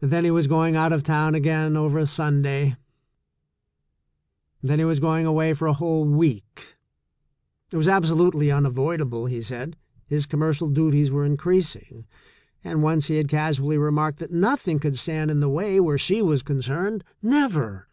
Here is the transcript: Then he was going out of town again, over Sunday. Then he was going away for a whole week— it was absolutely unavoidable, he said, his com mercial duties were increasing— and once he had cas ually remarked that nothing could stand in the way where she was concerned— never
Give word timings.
Then 0.00 0.24
he 0.24 0.30
was 0.30 0.46
going 0.46 0.76
out 0.76 0.94
of 0.94 1.02
town 1.02 1.34
again, 1.34 1.76
over 1.76 2.06
Sunday. 2.06 2.74
Then 4.62 4.78
he 4.78 4.84
was 4.86 4.98
going 4.98 5.26
away 5.26 5.52
for 5.52 5.68
a 5.68 5.74
whole 5.74 6.06
week— 6.06 6.74
it 7.70 7.76
was 7.76 7.86
absolutely 7.86 8.50
unavoidable, 8.50 9.26
he 9.26 9.42
said, 9.42 9.76
his 10.06 10.24
com 10.24 10.40
mercial 10.40 10.72
duties 10.74 11.10
were 11.10 11.26
increasing— 11.26 12.06
and 12.64 12.82
once 12.82 13.08
he 13.08 13.16
had 13.16 13.28
cas 13.28 13.58
ually 13.58 13.78
remarked 13.78 14.20
that 14.20 14.30
nothing 14.32 14.78
could 14.78 14.96
stand 14.96 15.30
in 15.30 15.40
the 15.40 15.50
way 15.50 15.78
where 15.78 15.98
she 15.98 16.22
was 16.22 16.42
concerned— 16.42 17.04
never 17.22 17.88